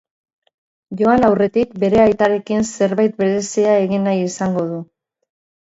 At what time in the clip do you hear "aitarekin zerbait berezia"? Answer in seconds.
2.05-3.79